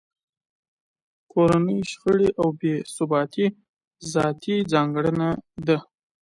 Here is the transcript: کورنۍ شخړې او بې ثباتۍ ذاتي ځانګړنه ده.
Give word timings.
کورنۍ 1.31 1.79
شخړې 1.91 2.29
او 2.39 2.47
بې 2.59 2.73
ثباتۍ 2.95 3.45
ذاتي 4.11 4.55
ځانګړنه 4.71 5.29
ده. 5.67 5.77